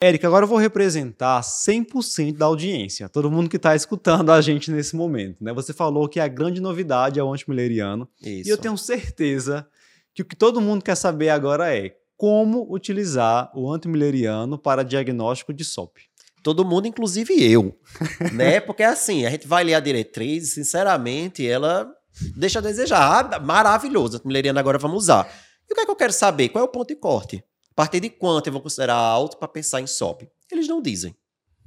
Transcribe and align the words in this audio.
Érica, 0.00 0.28
agora 0.28 0.44
eu 0.44 0.48
vou 0.48 0.58
representar 0.58 1.40
100% 1.40 2.36
da 2.36 2.46
audiência, 2.46 3.08
todo 3.08 3.28
mundo 3.28 3.50
que 3.50 3.56
está 3.56 3.74
escutando 3.74 4.30
a 4.30 4.40
gente 4.40 4.70
nesse 4.70 4.94
momento. 4.94 5.42
Né? 5.42 5.52
Você 5.52 5.72
falou 5.72 6.08
que 6.08 6.20
a 6.20 6.28
grande 6.28 6.60
novidade 6.60 7.18
é 7.18 7.22
o 7.22 7.32
antimileriano. 7.32 8.08
Isso. 8.22 8.48
E 8.48 8.52
eu 8.52 8.56
tenho 8.56 8.78
certeza 8.78 9.66
que 10.14 10.22
o 10.22 10.24
que 10.24 10.36
todo 10.36 10.60
mundo 10.60 10.84
quer 10.84 10.94
saber 10.94 11.30
agora 11.30 11.76
é 11.76 11.96
como 12.16 12.72
utilizar 12.72 13.50
o 13.56 13.72
antimileriano 13.72 14.56
para 14.56 14.84
diagnóstico 14.84 15.52
de 15.52 15.64
SOP. 15.64 15.98
Todo 16.44 16.64
mundo, 16.64 16.86
inclusive 16.86 17.34
eu. 17.34 17.76
né? 18.32 18.60
Porque 18.60 18.84
assim, 18.84 19.26
a 19.26 19.30
gente 19.30 19.48
vai 19.48 19.64
ler 19.64 19.74
a 19.74 19.80
diretriz, 19.80 20.54
sinceramente, 20.54 21.44
ela 21.44 21.90
deixa 22.36 22.60
a 22.60 22.62
desejar. 22.62 23.34
Ah, 23.34 23.40
maravilhoso, 23.40 24.18
antimileriano 24.18 24.60
agora 24.60 24.78
vamos 24.78 25.04
usar. 25.04 25.28
E 25.68 25.72
o 25.72 25.74
que 25.74 25.80
é 25.80 25.84
que 25.84 25.90
eu 25.90 25.96
quero 25.96 26.12
saber? 26.12 26.50
Qual 26.50 26.64
é 26.64 26.68
o 26.68 26.70
ponto 26.70 26.86
de 26.86 26.96
corte? 26.96 27.42
Partir 27.78 28.00
de 28.00 28.10
quanto 28.10 28.48
eu 28.48 28.52
vou 28.52 28.60
considerar 28.60 28.96
alto 28.96 29.36
para 29.36 29.46
pensar 29.46 29.80
em 29.80 29.86
SOP? 29.86 30.28
Eles 30.50 30.66
não 30.66 30.82
dizem, 30.82 31.14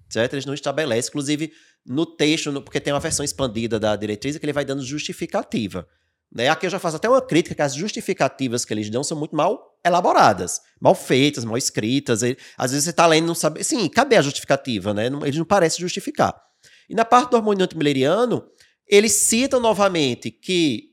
certo? 0.09 0.33
Eles 0.33 0.45
não 0.45 0.53
estabelecem. 0.53 1.07
Inclusive, 1.07 1.53
no 1.85 2.05
texto, 2.05 2.51
no, 2.51 2.61
porque 2.61 2.81
tem 2.81 2.91
uma 2.91 2.99
versão 2.99 3.23
expandida 3.23 3.79
da 3.79 3.95
diretriz 3.95 4.37
que 4.37 4.43
ele 4.43 4.51
vai 4.51 4.65
dando 4.65 4.83
justificativa. 4.83 5.87
Né? 6.29 6.49
Aqui 6.49 6.65
eu 6.65 6.69
já 6.69 6.79
faço 6.79 6.97
até 6.97 7.07
uma 7.07 7.21
crítica 7.21 7.55
que 7.55 7.61
as 7.61 7.73
justificativas 7.73 8.65
que 8.65 8.73
eles 8.73 8.89
dão 8.89 9.05
são 9.05 9.17
muito 9.17 9.33
mal 9.33 9.79
elaboradas, 9.85 10.59
mal 10.81 10.93
feitas, 10.93 11.45
mal 11.45 11.57
escritas. 11.57 12.23
Às 12.57 12.71
vezes 12.71 12.83
você 12.83 12.89
está 12.89 13.07
lendo 13.07 13.23
e 13.23 13.27
não 13.27 13.35
sabe. 13.35 13.63
Sim, 13.63 13.87
cadê 13.87 14.17
a 14.17 14.21
justificativa? 14.21 14.93
Né? 14.93 15.09
Não, 15.09 15.25
eles 15.25 15.37
não 15.37 15.45
parecem 15.45 15.79
justificar. 15.79 16.35
E 16.89 16.93
na 16.93 17.05
parte 17.05 17.29
do 17.29 17.37
hormônio 17.37 17.63
antimileriano, 17.63 18.43
eles 18.85 19.13
citam 19.13 19.61
novamente 19.61 20.29
que 20.29 20.89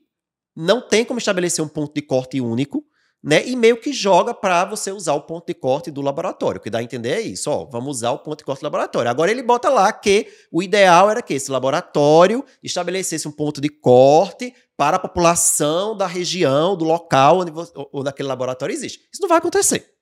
não 0.54 0.80
tem 0.80 1.04
como 1.04 1.18
estabelecer 1.18 1.64
um 1.64 1.68
ponto 1.68 1.92
de 1.92 2.02
corte 2.02 2.40
único, 2.40 2.87
né? 3.22 3.46
E 3.46 3.56
meio 3.56 3.80
que 3.80 3.92
joga 3.92 4.32
para 4.32 4.64
você 4.64 4.92
usar 4.92 5.14
o 5.14 5.22
ponto 5.22 5.46
de 5.46 5.54
corte 5.54 5.90
do 5.90 6.00
laboratório. 6.00 6.58
O 6.58 6.62
que 6.62 6.70
dá 6.70 6.78
a 6.78 6.82
entender 6.82 7.10
é 7.10 7.20
isso, 7.20 7.50
ó, 7.50 7.64
vamos 7.64 7.98
usar 7.98 8.12
o 8.12 8.18
ponto 8.18 8.38
de 8.38 8.44
corte 8.44 8.60
do 8.60 8.64
laboratório. 8.64 9.10
Agora 9.10 9.30
ele 9.30 9.42
bota 9.42 9.68
lá 9.68 9.92
que 9.92 10.28
o 10.52 10.62
ideal 10.62 11.10
era 11.10 11.22
que 11.22 11.34
esse 11.34 11.50
laboratório 11.50 12.44
estabelecesse 12.62 13.26
um 13.26 13.32
ponto 13.32 13.60
de 13.60 13.68
corte 13.68 14.54
para 14.76 14.96
a 14.96 15.00
população 15.00 15.96
da 15.96 16.06
região, 16.06 16.76
do 16.76 16.84
local 16.84 17.40
onde, 17.40 17.52
onde 17.92 18.08
aquele 18.08 18.28
laboratório 18.28 18.72
existe. 18.72 19.00
Isso 19.12 19.20
não 19.20 19.28
vai 19.28 19.38
acontecer 19.38 19.97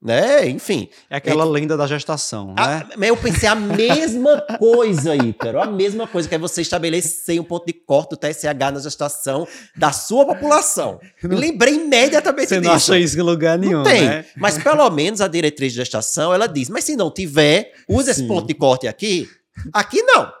né? 0.00 0.48
Enfim. 0.48 0.88
É 1.10 1.16
aquela 1.16 1.44
é, 1.44 1.48
lenda 1.48 1.76
da 1.76 1.86
gestação, 1.86 2.54
a, 2.56 2.84
né? 2.96 3.10
Eu 3.10 3.16
pensei 3.16 3.48
a 3.48 3.54
mesma 3.54 4.40
coisa, 4.58 5.16
Ícaro. 5.16 5.60
A 5.60 5.66
mesma 5.66 6.06
coisa 6.06 6.28
que 6.28 6.34
é 6.34 6.38
você 6.38 6.62
estabelecer 6.62 7.40
um 7.40 7.44
ponto 7.44 7.66
de 7.66 7.72
corte 7.72 8.10
do 8.10 8.16
TSH 8.16 8.44
na 8.72 8.78
gestação 8.78 9.46
da 9.76 9.90
sua 9.90 10.24
população. 10.24 11.00
Não, 11.22 11.36
lembrei 11.36 11.74
imediatamente 11.74 12.48
você 12.48 12.60
disso. 12.60 12.62
Você 12.62 12.68
não 12.68 12.74
acha 12.74 12.98
isso 12.98 13.18
em 13.18 13.22
lugar 13.22 13.58
nenhum, 13.58 13.78
não 13.78 13.84
tem. 13.84 14.04
Né? 14.04 14.24
Mas 14.36 14.56
pelo 14.62 14.88
menos 14.90 15.20
a 15.20 15.26
diretriz 15.26 15.72
de 15.72 15.78
gestação, 15.78 16.32
ela 16.32 16.46
diz, 16.46 16.68
mas 16.68 16.84
se 16.84 16.94
não 16.94 17.10
tiver, 17.10 17.72
usa 17.88 18.12
esse 18.12 18.22
ponto 18.24 18.46
de 18.46 18.54
corte 18.54 18.86
aqui. 18.86 19.28
Aqui 19.72 20.00
não. 20.02 20.32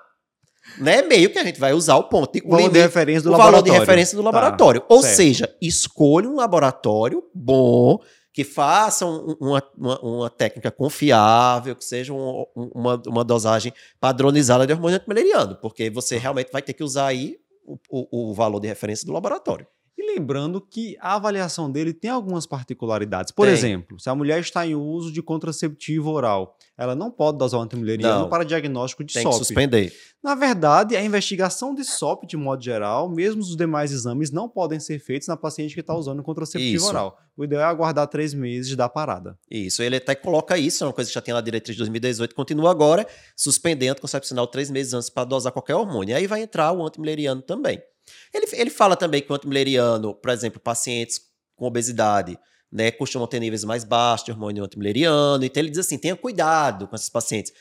Né? 0.78 1.02
Meio 1.02 1.30
que 1.30 1.38
a 1.38 1.44
gente 1.44 1.58
vai 1.58 1.72
usar 1.72 1.96
o 1.96 2.04
ponto 2.04 2.32
de, 2.32 2.46
o 2.46 2.50
valor 2.50 2.70
de 2.70 2.78
referência 2.78 3.22
do 3.22 3.30
o 3.30 3.32
laboratório. 3.32 3.64
valor 3.64 3.74
de 3.74 3.80
referência 3.80 4.16
do 4.16 4.22
tá, 4.22 4.30
laboratório. 4.30 4.80
Tá, 4.82 4.86
Ou 4.90 5.02
certo. 5.02 5.16
seja, 5.16 5.56
escolha 5.60 6.28
um 6.28 6.36
laboratório 6.36 7.24
bom 7.34 7.98
que 8.32 8.44
façam 8.44 9.36
uma, 9.40 9.62
uma, 9.76 10.00
uma, 10.00 10.30
técnica 10.30 10.70
confiável, 10.70 11.74
que 11.74 11.84
seja 11.84 12.12
um, 12.12 12.44
uma, 12.54 13.00
uma 13.06 13.24
dosagem 13.24 13.72
padronizada 13.98 14.66
de 14.66 14.72
hormônio 14.72 14.96
antimileriano, 14.96 15.56
porque 15.56 15.90
você 15.90 16.18
realmente 16.18 16.52
vai 16.52 16.62
ter 16.62 16.72
que 16.72 16.84
usar 16.84 17.06
aí 17.06 17.38
o, 17.64 17.78
o, 17.90 18.30
o 18.30 18.34
valor 18.34 18.60
de 18.60 18.68
referência 18.68 19.06
do 19.06 19.12
laboratório. 19.12 19.66
Lembrando 20.18 20.60
que 20.60 20.96
a 21.00 21.14
avaliação 21.14 21.70
dele 21.70 21.92
tem 21.92 22.10
algumas 22.10 22.44
particularidades. 22.44 23.30
Por 23.30 23.46
tem. 23.46 23.54
exemplo, 23.54 24.00
se 24.00 24.10
a 24.10 24.14
mulher 24.16 24.40
está 24.40 24.66
em 24.66 24.74
uso 24.74 25.12
de 25.12 25.22
contraceptivo 25.22 26.10
oral, 26.10 26.56
ela 26.76 26.96
não 26.96 27.08
pode 27.08 27.38
dosar 27.38 27.60
o 27.60 27.62
antimileriano 27.62 28.22
não. 28.22 28.28
para 28.28 28.44
diagnóstico 28.44 29.04
de 29.04 29.14
tem 29.14 29.22
SOP. 29.22 29.32
Tem 29.32 29.38
que 29.38 29.46
suspender. 29.46 29.92
Na 30.20 30.34
verdade, 30.34 30.96
a 30.96 31.04
investigação 31.04 31.72
de 31.72 31.84
SOP, 31.84 32.26
de 32.26 32.36
modo 32.36 32.60
geral, 32.64 33.08
mesmo 33.08 33.40
os 33.40 33.56
demais 33.56 33.92
exames, 33.92 34.32
não 34.32 34.48
podem 34.48 34.80
ser 34.80 34.98
feitos 34.98 35.28
na 35.28 35.36
paciente 35.36 35.72
que 35.72 35.80
está 35.80 35.94
usando 35.94 36.20
contraceptivo 36.20 36.76
isso. 36.76 36.88
oral. 36.88 37.16
O 37.36 37.44
ideal 37.44 37.62
é 37.62 37.64
aguardar 37.66 38.08
três 38.08 38.34
meses 38.34 38.74
da 38.74 38.88
parada. 38.88 39.38
Isso, 39.48 39.84
ele 39.84 39.96
até 39.96 40.16
coloca 40.16 40.58
isso, 40.58 40.82
é 40.82 40.86
uma 40.88 40.92
coisa 40.92 41.08
que 41.08 41.14
já 41.14 41.20
tem 41.20 41.32
na 41.32 41.40
diretriz 41.40 41.76
de 41.76 41.78
2018, 41.78 42.34
continua 42.34 42.72
agora, 42.72 43.06
suspendendo 43.36 43.90
o 43.90 43.92
anticoncepcional 43.92 44.48
três 44.48 44.68
meses 44.68 44.92
antes 44.92 45.08
para 45.08 45.22
dosar 45.22 45.52
qualquer 45.52 45.76
hormônio. 45.76 46.10
E 46.10 46.14
aí 46.14 46.26
vai 46.26 46.42
entrar 46.42 46.72
o 46.72 46.84
antimileriano 46.84 47.40
também. 47.40 47.80
Ele, 48.32 48.46
ele 48.52 48.70
fala 48.70 48.96
também 48.96 49.22
que 49.22 49.30
o 49.30 49.34
antimileriano, 49.34 50.14
por 50.14 50.30
exemplo, 50.30 50.60
pacientes 50.60 51.20
com 51.56 51.66
obesidade, 51.66 52.38
né, 52.70 52.90
costumam 52.90 53.26
ter 53.26 53.40
níveis 53.40 53.64
mais 53.64 53.84
baixos 53.84 54.26
de 54.26 54.32
hormônio 54.32 54.64
antimileriano. 54.64 55.44
Então 55.44 55.60
ele 55.60 55.70
diz 55.70 55.78
assim: 55.78 55.98
tenha 55.98 56.16
cuidado 56.16 56.86
com 56.86 56.94
esses 56.94 57.08
pacientes. 57.08 57.52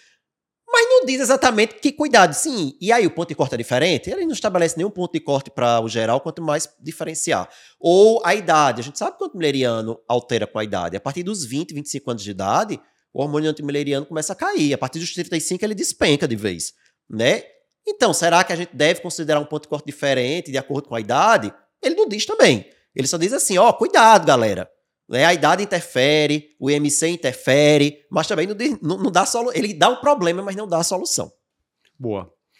Mas 0.69 0.85
não 0.89 1.05
diz 1.05 1.21
exatamente 1.21 1.75
que 1.75 1.91
cuidado. 1.91 2.33
Sim, 2.33 2.77
e 2.79 2.91
aí 2.91 3.07
o 3.07 3.11
ponto 3.11 3.29
de 3.29 3.35
corte 3.35 3.55
é 3.55 3.57
diferente? 3.57 4.09
Ele 4.09 4.25
não 4.25 4.33
estabelece 4.33 4.77
nenhum 4.77 4.89
ponto 4.89 5.13
de 5.13 5.19
corte 5.21 5.49
para 5.49 5.79
o 5.79 5.87
geral, 5.87 6.19
quanto 6.19 6.41
mais 6.41 6.69
diferenciar. 6.79 7.49
Ou 7.79 8.21
a 8.23 8.35
idade. 8.35 8.81
A 8.81 8.83
gente 8.83 8.99
sabe 8.99 9.17
que 9.17 9.23
o 9.23 9.27
antimileriano 9.27 9.97
altera 10.07 10.45
com 10.45 10.59
a 10.59 10.63
idade. 10.63 10.97
A 10.97 10.99
partir 10.99 11.23
dos 11.23 11.45
20, 11.45 11.73
25 11.73 12.11
anos 12.11 12.23
de 12.23 12.31
idade, 12.31 12.79
o 13.13 13.21
hormônio 13.21 13.49
antimileriano 13.49 14.05
começa 14.05 14.33
a 14.33 14.35
cair. 14.35 14.73
A 14.73 14.77
partir 14.77 14.99
dos 14.99 15.13
35, 15.13 15.63
ele 15.63 15.73
despenca 15.73 16.27
de 16.27 16.35
vez. 16.35 16.73
Né? 17.09 17.43
Então, 17.87 18.13
será 18.13 18.43
que 18.43 18.51
a 18.51 18.55
gente 18.55 18.75
deve 18.75 18.99
considerar 18.99 19.39
um 19.39 19.45
ponto 19.45 19.63
de 19.63 19.69
corte 19.69 19.85
diferente 19.85 20.51
de 20.51 20.57
acordo 20.57 20.89
com 20.89 20.95
a 20.95 20.99
idade? 20.99 21.53
Ele 21.81 21.95
não 21.95 22.07
diz 22.07 22.25
também. 22.25 22.69
Ele 22.93 23.07
só 23.07 23.17
diz 23.17 23.31
assim, 23.31 23.57
ó, 23.57 23.71
cuidado, 23.71 24.25
galera. 24.25 24.69
Né? 25.07 25.23
A 25.23 25.33
idade 25.33 25.63
interfere, 25.63 26.55
o 26.59 26.69
IMC 26.69 27.07
interfere, 27.07 28.05
mas 28.11 28.27
também 28.27 28.45
não, 28.45 28.55
não, 28.81 28.97
não 29.03 29.11
dá 29.11 29.25
solução. 29.25 29.55
Ele 29.55 29.73
dá 29.73 29.89
um 29.89 29.95
problema, 29.97 30.41
mas 30.43 30.55
não 30.55 30.67
dá 30.67 30.79
a 30.79 30.83
solução. 30.83 31.31
Boa. 31.97 32.33